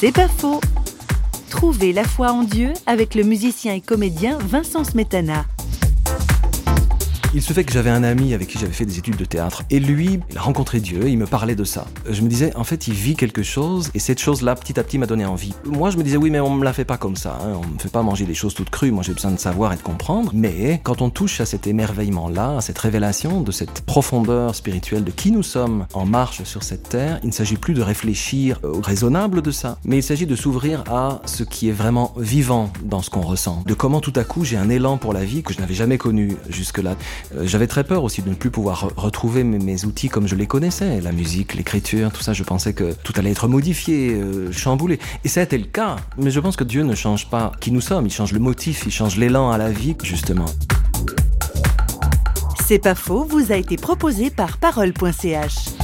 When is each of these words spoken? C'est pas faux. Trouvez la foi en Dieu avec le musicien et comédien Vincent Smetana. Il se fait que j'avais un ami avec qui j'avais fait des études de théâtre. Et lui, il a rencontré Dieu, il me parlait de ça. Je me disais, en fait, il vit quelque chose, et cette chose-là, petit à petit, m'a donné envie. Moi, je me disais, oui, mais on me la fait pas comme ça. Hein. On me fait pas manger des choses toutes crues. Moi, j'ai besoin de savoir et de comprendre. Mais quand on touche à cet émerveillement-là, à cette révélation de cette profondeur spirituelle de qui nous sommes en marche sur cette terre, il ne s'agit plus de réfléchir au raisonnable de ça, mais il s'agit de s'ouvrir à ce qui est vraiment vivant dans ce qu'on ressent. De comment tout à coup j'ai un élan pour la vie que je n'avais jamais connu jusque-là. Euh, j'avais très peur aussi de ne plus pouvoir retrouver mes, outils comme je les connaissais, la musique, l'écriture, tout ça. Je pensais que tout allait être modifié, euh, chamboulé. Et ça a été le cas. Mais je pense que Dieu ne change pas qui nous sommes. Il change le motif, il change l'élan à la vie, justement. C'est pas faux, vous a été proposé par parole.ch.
C'est 0.00 0.12
pas 0.12 0.28
faux. 0.28 0.62
Trouvez 1.50 1.92
la 1.92 2.04
foi 2.04 2.32
en 2.32 2.42
Dieu 2.42 2.72
avec 2.86 3.14
le 3.14 3.22
musicien 3.22 3.74
et 3.74 3.82
comédien 3.82 4.38
Vincent 4.38 4.82
Smetana. 4.82 5.44
Il 7.32 7.42
se 7.42 7.52
fait 7.52 7.62
que 7.62 7.72
j'avais 7.72 7.90
un 7.90 8.02
ami 8.02 8.34
avec 8.34 8.48
qui 8.48 8.58
j'avais 8.58 8.72
fait 8.72 8.84
des 8.84 8.98
études 8.98 9.14
de 9.14 9.24
théâtre. 9.24 9.62
Et 9.70 9.78
lui, 9.78 10.18
il 10.30 10.36
a 10.36 10.40
rencontré 10.40 10.80
Dieu, 10.80 11.08
il 11.08 11.16
me 11.16 11.26
parlait 11.26 11.54
de 11.54 11.62
ça. 11.62 11.86
Je 12.08 12.22
me 12.22 12.28
disais, 12.28 12.52
en 12.56 12.64
fait, 12.64 12.88
il 12.88 12.94
vit 12.94 13.14
quelque 13.14 13.44
chose, 13.44 13.92
et 13.94 14.00
cette 14.00 14.18
chose-là, 14.18 14.56
petit 14.56 14.80
à 14.80 14.82
petit, 14.82 14.98
m'a 14.98 15.06
donné 15.06 15.24
envie. 15.24 15.54
Moi, 15.64 15.90
je 15.90 15.96
me 15.96 16.02
disais, 16.02 16.16
oui, 16.16 16.30
mais 16.30 16.40
on 16.40 16.50
me 16.50 16.64
la 16.64 16.72
fait 16.72 16.84
pas 16.84 16.96
comme 16.96 17.14
ça. 17.14 17.38
Hein. 17.40 17.60
On 17.62 17.74
me 17.74 17.78
fait 17.78 17.88
pas 17.88 18.02
manger 18.02 18.24
des 18.24 18.34
choses 18.34 18.54
toutes 18.54 18.70
crues. 18.70 18.90
Moi, 18.90 19.04
j'ai 19.04 19.14
besoin 19.14 19.30
de 19.30 19.38
savoir 19.38 19.72
et 19.72 19.76
de 19.76 19.82
comprendre. 19.82 20.32
Mais 20.34 20.80
quand 20.82 21.02
on 21.02 21.10
touche 21.10 21.40
à 21.40 21.46
cet 21.46 21.68
émerveillement-là, 21.68 22.56
à 22.56 22.60
cette 22.62 22.78
révélation 22.78 23.42
de 23.42 23.52
cette 23.52 23.82
profondeur 23.82 24.56
spirituelle 24.56 25.04
de 25.04 25.12
qui 25.12 25.30
nous 25.30 25.44
sommes 25.44 25.86
en 25.94 26.06
marche 26.06 26.42
sur 26.42 26.64
cette 26.64 26.88
terre, 26.88 27.20
il 27.22 27.28
ne 27.28 27.32
s'agit 27.32 27.56
plus 27.56 27.74
de 27.74 27.82
réfléchir 27.82 28.58
au 28.64 28.80
raisonnable 28.80 29.40
de 29.40 29.52
ça, 29.52 29.78
mais 29.84 29.98
il 29.98 30.02
s'agit 30.02 30.26
de 30.26 30.34
s'ouvrir 30.34 30.82
à 30.90 31.22
ce 31.26 31.44
qui 31.44 31.68
est 31.68 31.72
vraiment 31.72 32.12
vivant 32.16 32.72
dans 32.82 33.02
ce 33.02 33.10
qu'on 33.10 33.20
ressent. 33.20 33.62
De 33.66 33.74
comment 33.74 34.00
tout 34.00 34.14
à 34.16 34.24
coup 34.24 34.44
j'ai 34.44 34.56
un 34.56 34.68
élan 34.68 34.98
pour 34.98 35.12
la 35.12 35.24
vie 35.24 35.44
que 35.44 35.54
je 35.54 35.60
n'avais 35.60 35.74
jamais 35.74 35.96
connu 35.96 36.36
jusque-là. 36.48 36.96
Euh, 37.36 37.42
j'avais 37.44 37.66
très 37.66 37.84
peur 37.84 38.04
aussi 38.04 38.22
de 38.22 38.28
ne 38.28 38.34
plus 38.34 38.50
pouvoir 38.50 38.90
retrouver 38.96 39.44
mes, 39.44 39.84
outils 39.84 40.08
comme 40.08 40.26
je 40.26 40.34
les 40.34 40.46
connaissais, 40.46 41.00
la 41.00 41.12
musique, 41.12 41.54
l'écriture, 41.54 42.10
tout 42.12 42.22
ça. 42.22 42.32
Je 42.32 42.42
pensais 42.42 42.72
que 42.72 42.92
tout 43.02 43.12
allait 43.16 43.30
être 43.30 43.48
modifié, 43.48 44.14
euh, 44.14 44.52
chamboulé. 44.52 44.98
Et 45.24 45.28
ça 45.28 45.40
a 45.40 45.42
été 45.44 45.58
le 45.58 45.66
cas. 45.66 45.96
Mais 46.18 46.30
je 46.30 46.40
pense 46.40 46.56
que 46.56 46.64
Dieu 46.64 46.82
ne 46.82 46.94
change 46.94 47.28
pas 47.28 47.52
qui 47.60 47.72
nous 47.72 47.80
sommes. 47.80 48.06
Il 48.06 48.12
change 48.12 48.32
le 48.32 48.40
motif, 48.40 48.82
il 48.86 48.92
change 48.92 49.16
l'élan 49.16 49.50
à 49.50 49.58
la 49.58 49.70
vie, 49.70 49.96
justement. 50.02 50.46
C'est 52.66 52.78
pas 52.78 52.94
faux, 52.94 53.24
vous 53.24 53.52
a 53.52 53.56
été 53.56 53.76
proposé 53.76 54.30
par 54.30 54.58
parole.ch. 54.58 55.79